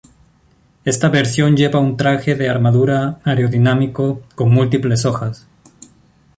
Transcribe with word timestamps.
Esta 0.83 1.09
versión 1.09 1.55
lleva 1.55 1.79
un 1.79 1.95
traje 1.95 2.33
de 2.33 2.49
armadura 2.49 3.19
aerodinámico 3.23 4.23
con 4.33 4.51
múltiples 4.51 5.05
hojas. 5.05 5.45